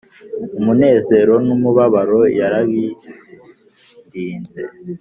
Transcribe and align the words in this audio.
Umunezero 0.59 1.33
n’umubabaro 1.47 2.21
yarabindinze 2.39 4.61